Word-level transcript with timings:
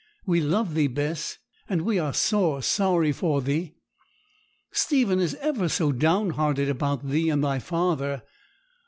We 0.25 0.41
love 0.41 0.73
thee, 0.73 0.87
Bess; 0.87 1.37
and 1.69 1.83
we 1.83 1.99
are 1.99 2.11
sore 2.11 2.63
sorry 2.63 3.11
for 3.11 3.39
thee. 3.39 3.75
Stephen 4.71 5.19
is 5.19 5.35
ever 5.35 5.69
so 5.69 5.91
down 5.91 6.31
hearted 6.31 6.69
about 6.69 7.07
thee 7.07 7.29
and 7.29 7.43
thy 7.43 7.59
father. 7.59 8.23